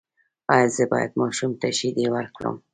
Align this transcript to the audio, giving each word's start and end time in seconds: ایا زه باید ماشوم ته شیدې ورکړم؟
ایا 0.53 0.67
زه 0.75 0.83
باید 0.91 1.11
ماشوم 1.21 1.51
ته 1.61 1.67
شیدې 1.77 2.05
ورکړم؟ 2.11 2.55